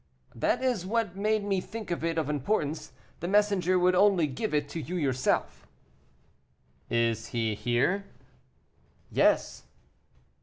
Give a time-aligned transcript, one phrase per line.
[0.33, 4.67] "That is what made me think it of importance; the messenger would only give it
[4.69, 5.67] to you yourself."
[6.89, 8.05] "Is he here?"
[9.11, 9.65] "Yes."